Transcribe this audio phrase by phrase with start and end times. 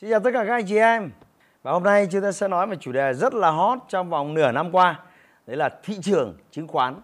[0.00, 1.10] Xin chào tất cả các anh chị em.
[1.62, 4.34] Và hôm nay chúng ta sẽ nói về chủ đề rất là hot trong vòng
[4.34, 5.00] nửa năm qua.
[5.46, 6.94] Đấy là thị trường chứng khoán.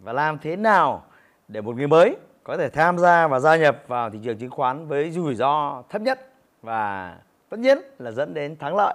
[0.00, 1.04] Và làm thế nào
[1.48, 4.50] để một người mới có thể tham gia và gia nhập vào thị trường chứng
[4.50, 6.32] khoán với rủi ro thấp nhất
[6.62, 7.16] Và
[7.48, 8.94] tất nhiên là dẫn đến thắng lợi.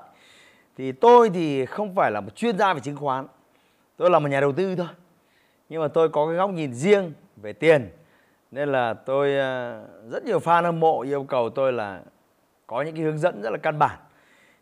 [0.78, 3.28] Thì tôi thì không phải là một chuyên gia về chứng khoán.
[3.98, 4.88] Tôi là một nhà đầu tư thôi.
[5.70, 7.90] Nhưng mà tôi có cái góc nhìn riêng về tiền.
[8.52, 12.00] Nên là tôi ờ, rất nhiều fan hâm mộ yêu cầu tôi là
[12.70, 14.00] có những cái hướng dẫn rất là căn bản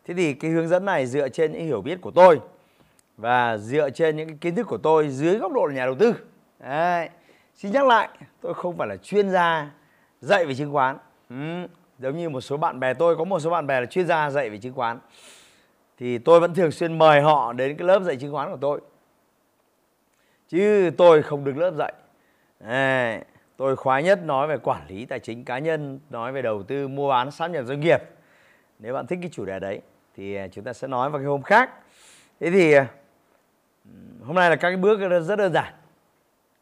[0.06, 2.40] thế thì cái hướng dẫn này dựa trên những hiểu biết của tôi
[3.18, 5.96] và dựa trên những cái kiến thức của tôi dưới góc độ là nhà đầu
[5.96, 6.14] tư
[6.60, 7.10] Đấy.
[7.56, 8.10] xin nhắc lại,
[8.42, 9.72] tôi không phải là chuyên gia
[10.22, 10.98] dạy về chứng khoán
[11.30, 11.36] ừ.
[12.00, 14.30] giống như một số bạn bè tôi, có một số bạn bè là chuyên gia
[14.30, 15.00] dạy về chứng khoán
[15.98, 18.82] thì tôi vẫn thường xuyên mời họ đến cái lớp dạy chứng khoán của tôi
[20.48, 21.94] chứ tôi không được lớp dạy
[22.60, 23.22] Đấy
[23.58, 26.88] tôi khoái nhất nói về quản lý tài chính cá nhân, nói về đầu tư,
[26.88, 28.02] mua bán, sáp nhập doanh nghiệp.
[28.80, 29.82] Nếu bạn thích cái chủ đề đấy
[30.16, 31.70] thì à, chúng ta sẽ nói vào cái hôm khác.
[32.40, 32.88] Thế thì à,
[34.24, 35.74] hôm nay là các cái bước rất đơn giản.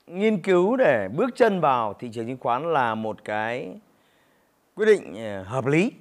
[0.07, 3.79] Nghiên cứu để bước chân vào thị trường chứng khoán là một cái
[4.75, 5.91] quyết định à, hợp lý.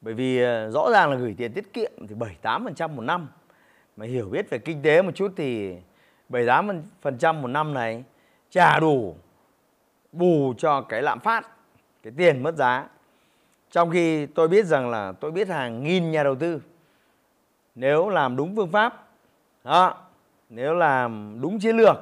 [0.00, 0.38] Bởi vì
[0.70, 3.28] rõ ràng là gửi tiền tiết kiệm thì 7 8% một năm.
[3.96, 5.76] Mà hiểu biết về kinh tế một chút thì
[6.28, 8.04] 7 8% một năm này
[8.50, 9.16] trả đủ
[10.18, 11.48] bù cho cái lạm phát
[12.02, 12.88] cái tiền mất giá.
[13.70, 16.60] Trong khi tôi biết rằng là tôi biết hàng nghìn nhà đầu tư
[17.74, 19.06] nếu làm đúng phương pháp
[19.64, 19.96] đó,
[20.48, 21.96] nếu làm đúng chiến lược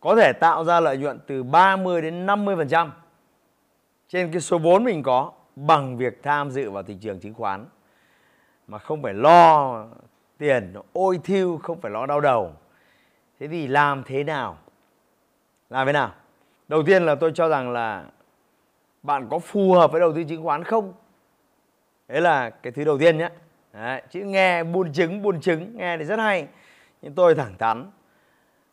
[0.00, 2.88] có thể tạo ra lợi nhuận từ 30 đến 50%
[4.08, 7.66] trên cái số vốn mình có bằng việc tham dự vào thị trường chứng khoán.
[8.66, 9.84] Mà không phải lo
[10.38, 12.52] tiền ôi thiêu không phải lo đau đầu.
[13.40, 14.58] Thế thì làm thế nào?
[15.70, 16.14] Làm thế nào?
[16.68, 18.04] Đầu tiên là tôi cho rằng là
[19.02, 20.92] bạn có phù hợp với đầu tư chứng khoán không?
[22.08, 23.28] Đấy là cái thứ đầu tiên nhé.
[23.72, 26.46] Đấy, chứ nghe buôn chứng buôn chứng nghe thì rất hay.
[27.02, 27.90] Nhưng tôi thẳng thắn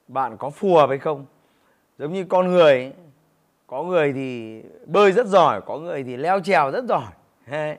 [0.08, 1.26] bạn có phù hợp hay không?
[1.98, 2.94] Giống như con người
[3.68, 7.12] có người thì bơi rất giỏi có người thì leo trèo rất giỏi.
[7.48, 7.78] Đấy.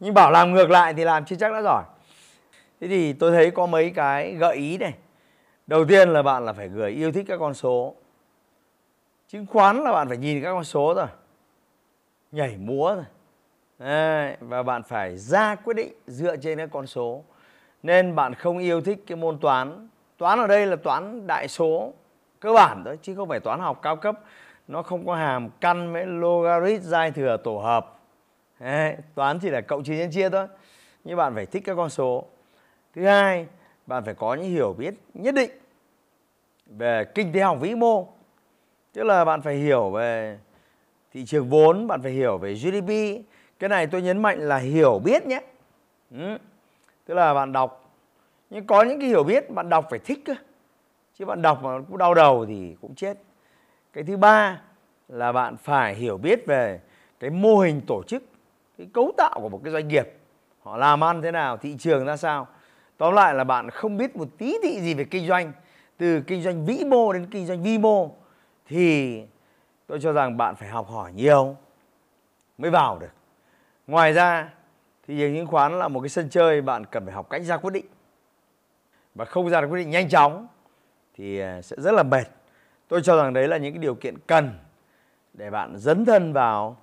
[0.00, 1.84] nhưng bảo làm ngược lại thì làm chưa chắc đã giỏi.
[2.80, 4.94] Thế thì tôi thấy có mấy cái gợi ý này.
[5.66, 7.94] Đầu tiên là bạn là phải người yêu thích các con số
[9.34, 11.06] chứng khoán là bạn phải nhìn các con số rồi
[12.32, 13.04] nhảy múa rồi
[13.78, 17.24] Đấy, và bạn phải ra quyết định dựa trên các con số.
[17.82, 19.88] Nên bạn không yêu thích cái môn toán.
[20.18, 21.92] Toán ở đây là toán đại số
[22.40, 24.20] cơ bản thôi chứ không phải toán học cao cấp.
[24.68, 27.98] Nó không có hàm căn với logarit giai thừa tổ hợp.
[28.60, 30.46] Đấy, toán chỉ là cộng trừ nhân chia thôi.
[31.04, 32.24] Nhưng bạn phải thích các con số.
[32.94, 33.46] Thứ hai
[33.86, 35.50] bạn phải có những hiểu biết nhất định
[36.66, 38.14] về kinh tế học vĩ mô
[38.94, 40.38] tức là bạn phải hiểu về
[41.12, 42.90] thị trường vốn, bạn phải hiểu về GDP
[43.58, 45.40] cái này tôi nhấn mạnh là hiểu biết nhé.
[46.10, 46.38] Ừ.
[47.06, 47.90] tức là bạn đọc.
[48.50, 50.34] Nhưng có những cái hiểu biết, bạn đọc phải thích cơ.
[51.18, 53.18] Chứ bạn đọc mà cũng đau đầu thì cũng chết.
[53.92, 54.60] Cái thứ ba
[55.08, 56.80] là bạn phải hiểu biết về
[57.20, 58.22] cái mô hình tổ chức,
[58.78, 60.12] cái cấu tạo của một cái doanh nghiệp.
[60.62, 62.46] Họ làm ăn thế nào, thị trường ra sao.
[62.96, 65.52] Tóm lại là bạn không biết một tí thị gì về kinh doanh,
[65.96, 68.10] từ kinh doanh vĩ mô đến kinh doanh vi mô
[68.66, 69.22] thì
[69.86, 71.56] tôi cho rằng bạn phải học hỏi nhiều
[72.58, 73.12] mới vào được.
[73.86, 74.50] Ngoài ra
[75.06, 77.56] thì trường chứng khoán là một cái sân chơi bạn cần phải học cách ra
[77.56, 77.86] quyết định.
[79.14, 80.46] Và không ra được quyết định nhanh chóng
[81.14, 82.24] thì à, sẽ rất là mệt.
[82.88, 84.58] Tôi cho rằng đấy là những cái điều kiện cần
[85.32, 86.76] để bạn dấn thân vào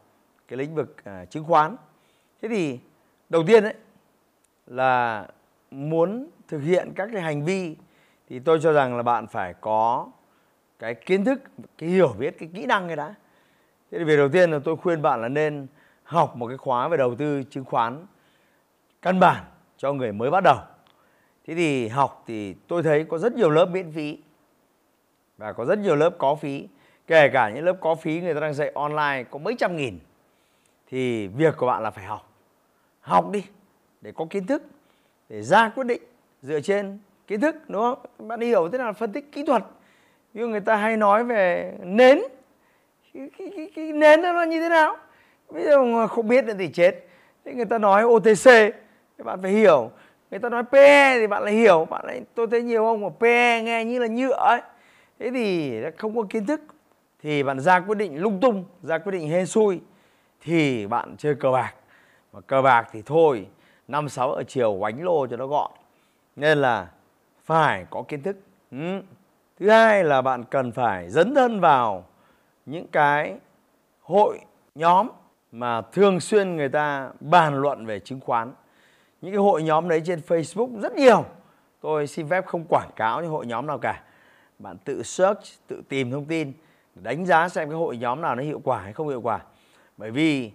[0.48, 1.76] cái lĩnh vực à, chứng khoán.
[2.42, 2.80] Thế thì
[3.30, 3.74] đầu tiên đấy
[4.68, 5.28] là
[5.72, 7.76] muốn thực hiện các cái hành vi
[8.30, 10.08] thì tôi cho rằng là bạn phải có
[10.82, 11.42] cái kiến thức,
[11.78, 13.16] cái hiểu biết, cái kỹ năng cái đã.
[13.92, 15.68] Thế thì việc đầu tiên là tôi khuyên bạn là nên
[16.04, 18.06] học một cái khóa về đầu tư chứng khoán
[19.02, 19.44] căn bản
[19.78, 20.58] cho người mới bắt đầu.
[21.48, 24.18] Thế thì học thì tôi thấy có rất nhiều lớp miễn phí
[25.38, 26.68] và có rất nhiều lớp có phí.
[27.08, 30.00] Kể cả những lớp có phí người ta đang dạy online có mấy trăm nghìn,
[30.88, 32.34] thì việc của bạn là phải học.
[33.00, 33.44] Học đi
[34.02, 34.64] để có kiến thức,
[35.30, 36.02] để ra quyết định
[36.42, 38.28] dựa trên kiến thức, đúng không?
[38.28, 39.64] Bạn hiểu thế nào phân tích kỹ thuật
[40.34, 42.20] như người ta hay nói về nến.
[43.14, 44.98] Cái, cái, cái, cái nến nó như thế nào?
[45.50, 47.08] Bây giờ mà không biết thì chết.
[47.46, 48.46] Thế người ta nói OTC
[49.18, 49.92] thì bạn phải hiểu.
[50.32, 51.86] Người ta nói PE thì bạn lại hiểu.
[51.90, 54.62] Bạn lại tôi thấy nhiều ông mà PE nghe như là nhựa ấy.
[55.20, 56.62] Thế thì không có kiến thức
[57.24, 59.80] thì bạn ra quyết định lung tung ra quyết định hên xui
[60.42, 61.74] thì bạn chơi cờ bạc.
[62.34, 63.48] Mà cờ bạc thì thôi
[63.88, 65.72] năm sáu ở chiều oánh lô cho nó gọn.
[66.36, 66.88] Nên là
[67.44, 68.38] phải có kiến thức.
[68.72, 69.02] Ừ
[69.62, 72.06] thứ hai là bạn cần phải dấn thân vào
[72.66, 73.36] những cái
[74.02, 74.40] hội
[74.76, 75.08] nhóm
[75.52, 78.54] mà thường xuyên người ta bàn luận về chứng khoán.
[79.22, 81.26] Những cái hội nhóm đấy trên Facebook rất nhiều.
[81.82, 84.04] Tôi xin phép không quảng cáo những hội nhóm nào cả.
[84.60, 86.54] Bạn tự search, tự tìm thông tin,
[86.96, 89.40] đánh giá xem cái hội nhóm nào nó hiệu quả hay không hiệu quả.
[89.98, 90.52] Bởi vì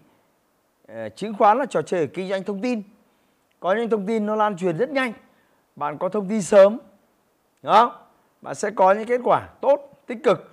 [0.88, 2.82] ờ, chứng khoán là trò chơi kinh doanh thông tin.
[3.60, 5.12] Có những thông tin nó lan truyền rất nhanh.
[5.76, 6.78] Bạn có thông tin sớm,
[7.62, 8.05] đúng không?
[8.46, 10.52] Bạn sẽ có những kết quả tốt, tích cực.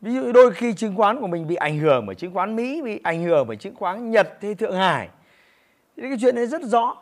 [0.00, 2.82] Ví dụ đôi khi chứng khoán của mình bị ảnh hưởng bởi chứng khoán mỹ,
[2.82, 5.08] bị ảnh hưởng bởi chứng khoán nhật hay thượng hải.
[5.96, 6.96] Thì cái chuyện đấy rất rõ.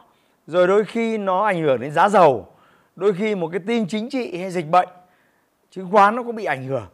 [0.46, 2.48] Rồi đôi khi nó ảnh hưởng đến giá dầu.
[2.96, 4.88] Đôi khi một cái tin chính trị hay dịch bệnh,
[5.70, 6.86] chứng khoán nó cũng bị ảnh hưởng.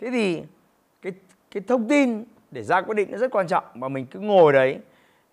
[0.00, 0.42] Thế thì
[1.02, 1.12] cái
[1.50, 4.52] cái thông tin để ra quyết định nó rất quan trọng, mà mình cứ ngồi
[4.52, 4.78] đấy,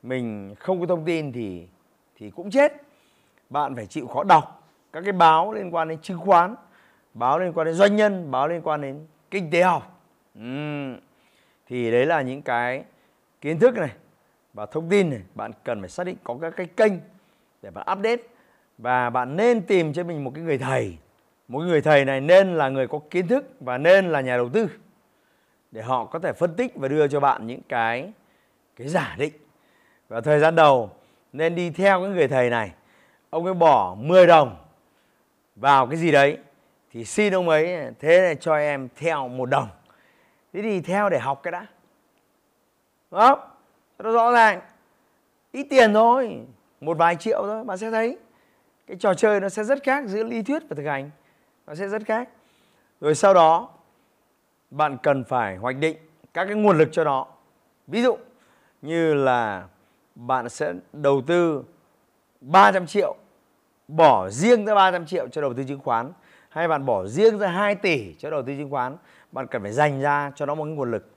[0.03, 1.67] mình không có thông tin thì
[2.17, 2.73] thì cũng chết.
[3.49, 6.55] Bạn phải chịu khó đọc các cái báo liên quan đến chứng khoán
[7.13, 9.89] báo liên quan đến doanh nhân, báo liên quan đến kinh tế học.
[10.39, 10.97] Uhm.
[11.67, 12.83] thì đấy là những cái
[13.41, 13.91] kiến thức này
[14.53, 16.93] và thông tin này bạn cần phải xác định có các cái kênh
[17.61, 18.23] để bạn update.
[18.77, 20.97] Và bạn nên tìm cho mình một cái người thầy.
[21.47, 24.49] Một người thầy này nên là người có kiến thức và nên là nhà đầu
[24.49, 24.69] tư
[25.71, 28.11] để họ có thể phân tích và đưa cho bạn những cái
[28.75, 29.33] cái giả định.
[30.09, 30.89] Và thời gian đầu
[31.33, 32.71] nên đi theo cái người thầy này.
[33.29, 34.55] Ông ấy bỏ 10 đồng
[35.55, 36.37] vào cái gì đấy
[36.93, 39.67] thì xin ông ấy thế này cho em theo một đồng.
[40.53, 41.65] Thế thì theo để học cái đã.
[43.11, 43.39] Đúng không?
[43.99, 44.61] Nó rõ ràng.
[45.51, 46.39] Ít tiền thôi,
[46.81, 48.17] một vài triệu thôi, bạn sẽ thấy.
[48.87, 51.11] Cái trò chơi nó sẽ rất khác giữa lý thuyết và thực hành.
[51.67, 52.29] Nó sẽ rất khác.
[53.01, 53.69] Rồi sau đó,
[54.71, 55.97] bạn cần phải hoạch định
[56.33, 57.27] các cái nguồn lực cho nó.
[57.87, 58.17] Ví dụ
[58.81, 59.67] như là
[60.15, 61.63] bạn sẽ đầu tư
[62.41, 63.15] 300 triệu,
[63.87, 66.11] bỏ riêng ra 300 triệu cho đầu tư chứng khoán
[66.53, 68.97] hay bạn bỏ riêng ra 2 tỷ cho đầu tư chứng khoán,
[69.31, 71.11] bạn cần phải dành ra cho nó một cái nguồn lực.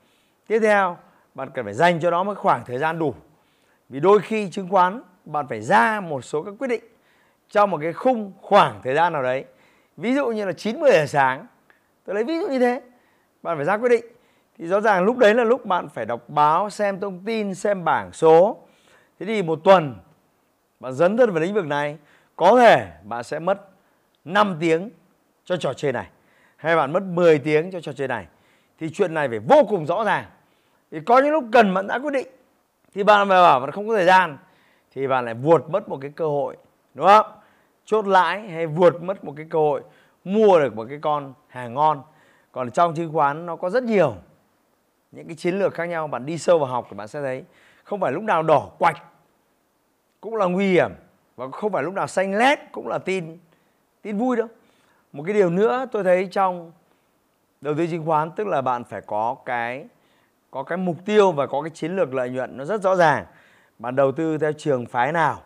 [0.46, 0.96] Tiếp theo,
[1.34, 3.14] bạn cần phải dành cho nó một khoảng thời gian đủ.
[3.88, 6.84] Vì đôi khi chứng khoán, bạn phải ra một số các quyết định
[7.50, 9.44] trong một cái khung khoảng thời gian nào đấy.
[9.96, 11.46] Ví dụ như là 90 giờ sáng,
[12.04, 12.80] tôi lấy ví dụ như thế,
[13.42, 14.04] bạn phải ra quyết định.
[14.58, 17.84] Thì rõ ràng lúc đấy là lúc bạn phải đọc báo, xem thông tin, xem
[17.84, 18.56] bảng số.
[19.20, 19.94] Thế thì một tuần,
[20.80, 21.98] bạn dấn thân vào lĩnh vực này,
[22.36, 23.68] có thể bạn sẽ mất
[24.24, 24.90] 5 tiếng
[25.46, 26.06] cho trò chơi này.
[26.56, 28.26] Hay bạn mất 10 tiếng cho trò chơi này.
[28.78, 30.24] Thì chuyện này phải vô cùng rõ ràng.
[30.90, 32.26] Thì có những lúc cần bạn đã quyết định,
[32.94, 34.38] thì bạn mà bảo bạn không có thời gian,
[34.94, 36.56] thì bạn lại vuột mất một cái cơ hội,
[36.94, 37.26] đúng không?
[37.84, 39.82] Chốt lãi hay vuột mất một cái cơ hội,
[40.24, 42.02] mua được một cái con hàng ngon.
[42.52, 44.14] Còn trong chứng khoán nó có rất nhiều
[45.12, 47.44] những cái chiến lược khác nhau, bạn đi sâu vào học thì bạn sẽ thấy
[47.84, 49.02] không phải lúc nào đỏ quạch
[50.20, 50.90] cũng là nguy hiểm
[51.36, 53.38] và không phải lúc nào xanh lét cũng là tin
[54.02, 54.46] tin vui đâu
[55.12, 56.72] một cái điều nữa tôi thấy trong
[57.60, 59.86] đầu tư chứng khoán tức là bạn phải có cái
[60.50, 63.24] có cái mục tiêu và có cái chiến lược lợi nhuận nó rất rõ ràng.
[63.78, 65.42] Bạn đầu tư theo trường phái nào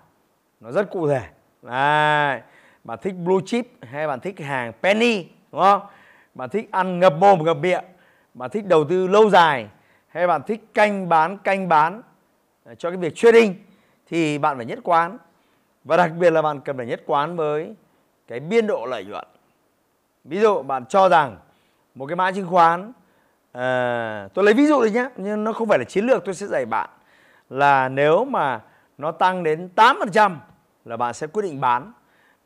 [0.60, 1.22] nó rất cụ thể.
[1.66, 2.42] À,
[2.84, 5.82] bạn thích blue chip hay bạn thích hàng penny đúng không?
[6.34, 7.84] Bạn thích ăn ngập mồm ngập miệng.
[8.34, 9.68] Bạn thích đầu tư lâu dài
[10.08, 12.02] hay bạn thích canh bán canh bán
[12.64, 13.54] à, cho cái việc trading
[14.06, 15.18] thì bạn phải nhất quán.
[15.84, 17.74] Và đặc biệt là bạn cần phải nhất quán với
[18.28, 19.24] cái biên độ lợi nhuận
[20.24, 21.36] ví dụ bạn cho rằng
[21.94, 22.92] một cái mã chứng khoán
[23.52, 26.34] à, tôi lấy ví dụ đi nhé nhưng nó không phải là chiến lược tôi
[26.34, 26.90] sẽ dạy bạn
[27.50, 28.60] là nếu mà
[28.98, 30.36] nó tăng đến 8%
[30.84, 31.92] là bạn sẽ quyết định bán.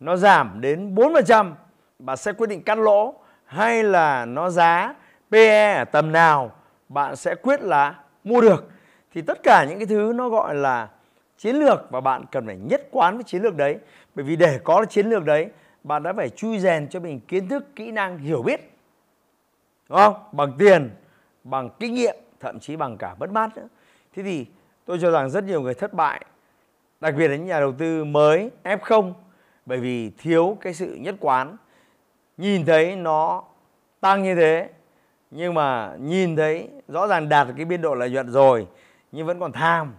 [0.00, 1.52] Nó giảm đến 4%
[1.98, 3.14] bạn sẽ quyết định cắt lỗ.
[3.44, 4.94] Hay là nó giá
[5.30, 6.52] PE ở tầm nào
[6.88, 7.94] bạn sẽ quyết là
[8.24, 8.70] mua được.
[9.14, 10.88] Thì tất cả những cái thứ nó gọi là
[11.38, 13.78] chiến lược và bạn cần phải nhất quán với chiến lược đấy.
[14.14, 15.48] Bởi vì để có chiến lược đấy
[15.84, 18.60] bạn đã phải chui rèn cho mình kiến thức, kỹ năng, hiểu biết.
[19.88, 20.14] Đúng không?
[20.32, 20.90] Bằng tiền,
[21.44, 23.68] bằng kinh nghiệm, thậm chí bằng cả mất mát nữa.
[24.16, 24.46] Thế thì
[24.84, 26.24] tôi cho rằng rất nhiều người thất bại,
[27.00, 29.12] đặc biệt là những nhà đầu tư mới F0
[29.66, 31.56] bởi vì thiếu cái sự nhất quán.
[32.36, 33.44] Nhìn thấy nó
[34.00, 34.68] tăng như thế,
[35.30, 38.66] nhưng mà nhìn thấy rõ ràng đạt cái biên độ lợi nhuận rồi,
[39.12, 39.94] nhưng vẫn còn tham.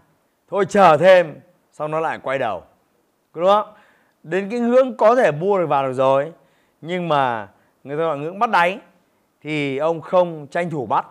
[0.49, 1.39] Thôi chờ thêm,
[1.71, 2.63] xong nó lại quay đầu.
[3.33, 3.73] Đúng không?
[4.25, 6.33] Đến cái ngưỡng có thể mua được vào được rồi.
[6.81, 7.47] Nhưng mà
[7.83, 8.79] người ta gọi ngưỡng bắt đáy
[9.41, 11.05] thì ông không tranh thủ bắt.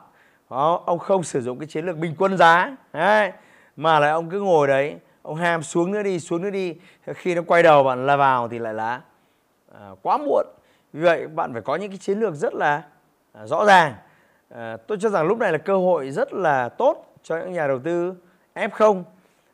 [0.50, 2.76] Đó, ông không sử dụng cái chiến lược bình quân giá.
[2.92, 3.32] Đấy,
[3.76, 6.74] mà lại ông cứ ngồi đấy ông ham xuống nữa đi xuống nữa đi.
[7.06, 9.00] Khi nó quay đầu bạn là vào thì lại là
[9.74, 10.46] à, quá muộn.
[10.92, 12.82] Vì vậy bạn phải có những cái chiến lược rất là
[13.32, 13.94] à, rõ ràng.
[14.54, 17.66] À, tôi cho rằng lúc này là cơ hội rất là tốt cho những nhà
[17.66, 18.14] đầu tư
[18.54, 19.02] F0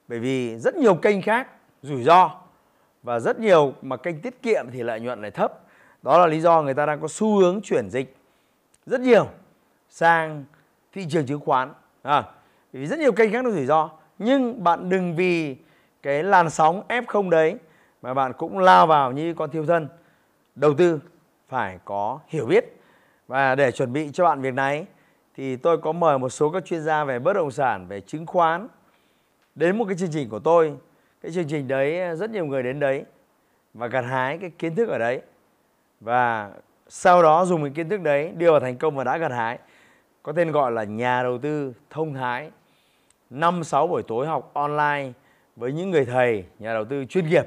[0.09, 1.49] bởi vì rất nhiều kênh khác
[1.83, 2.40] rủi ro
[3.03, 5.53] và rất nhiều mà kênh tiết kiệm thì lợi nhuận lại thấp
[6.03, 8.17] đó là lý do người ta đang có xu hướng chuyển dịch
[8.87, 9.27] rất nhiều
[9.89, 10.45] sang
[10.93, 12.25] thị trường chứng khoán à,
[12.73, 15.57] vì rất nhiều kênh khác nó rủi ro nhưng bạn đừng vì
[16.03, 17.57] cái làn sóng F0 đấy
[18.03, 19.89] mà bạn cũng lao vào như con thiêu thân.
[20.55, 21.01] Đầu tư
[21.49, 22.65] phải có hiểu biết
[23.29, 24.87] và để chuẩn bị cho bạn việc này
[25.37, 28.27] thì tôi có mời một số các chuyên gia về bất động sản, về chứng
[28.27, 28.69] khoán
[29.55, 30.75] đến một cái chương trình của tôi.
[31.23, 33.05] Cái chương trình đấy ờ, rất nhiều người đến đấy
[33.75, 35.21] và gặt hái cái kiến thức ở đấy.
[36.01, 36.51] Và
[36.89, 39.59] sau đó dùng cái kiến thức đấy đưa vào thành công và đã gặt hái.
[40.23, 42.51] Có tên gọi là nhà đầu tư thông thái.
[43.31, 45.13] 5 6 buổi tối học online
[45.57, 47.47] với những người thầy, nhà đầu tư chuyên nghiệp.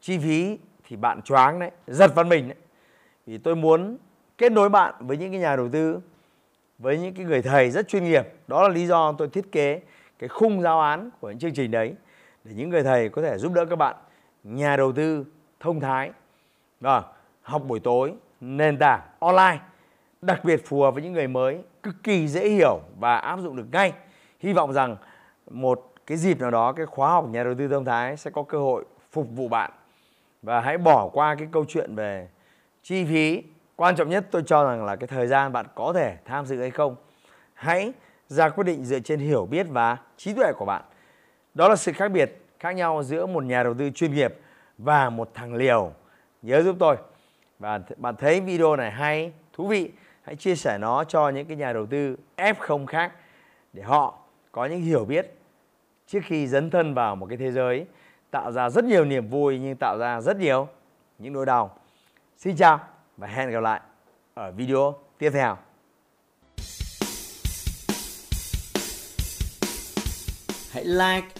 [0.00, 0.58] Chi phí
[0.88, 2.56] thì bạn choáng đấy, giật văn mình đấy.
[3.26, 3.96] Vì tôi muốn
[4.38, 6.00] kết nối bạn với những cái nhà đầu tư
[6.78, 9.80] với những cái người thầy rất chuyên nghiệp đó là lý do tôi thiết kế
[10.18, 11.94] cái khung giáo án của những chương trình đấy
[12.44, 13.96] để những người thầy có thể giúp đỡ các bạn.
[14.44, 15.24] Nhà đầu tư
[15.60, 16.10] thông thái
[16.80, 17.02] và
[17.42, 19.58] học buổi tối, nền tảng online,
[20.22, 23.56] đặc biệt phù hợp với những người mới, cực kỳ dễ hiểu và áp dụng
[23.56, 23.92] được ngay.
[24.40, 24.96] Hy vọng rằng
[25.50, 28.42] một cái dịp nào đó, cái khóa học nhà đầu tư thông thái sẽ có
[28.42, 29.70] cơ hội phục vụ bạn.
[30.42, 32.28] Và hãy bỏ qua cái câu chuyện về
[32.82, 33.42] chi phí.
[33.76, 36.60] Quan trọng nhất tôi cho rằng là cái thời gian bạn có thể tham dự
[36.60, 36.96] hay không.
[37.54, 37.92] Hãy
[38.28, 40.82] ra quyết định dựa trên hiểu biết và trí tuệ của bạn
[41.54, 44.34] đó là sự khác biệt khác nhau giữa một nhà đầu tư chuyên nghiệp
[44.78, 45.92] và một thằng liều
[46.42, 46.96] nhớ giúp tôi
[47.58, 49.90] và bạn thấy video này hay, thú vị
[50.22, 53.12] hãy chia sẻ nó cho những cái nhà đầu tư F0 khác
[53.72, 54.18] để họ
[54.52, 55.34] có những hiểu biết
[56.06, 57.86] trước khi dấn thân vào một cái thế giới
[58.30, 60.68] tạo ra rất nhiều niềm vui nhưng tạo ra rất nhiều
[61.18, 61.78] những nỗi đau.
[62.36, 62.80] Xin chào
[63.16, 63.80] và hẹn gặp lại
[64.34, 65.56] ở video tiếp theo.
[70.72, 71.39] Hãy like